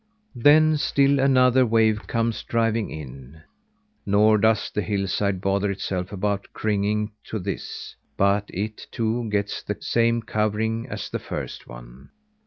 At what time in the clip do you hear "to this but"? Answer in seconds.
7.25-8.45